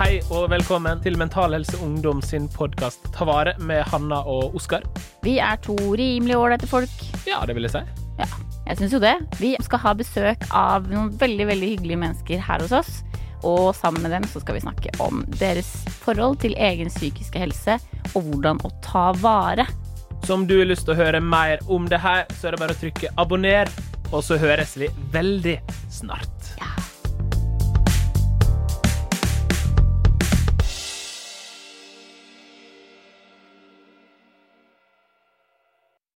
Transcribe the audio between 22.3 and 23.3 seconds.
så er det bare å trykke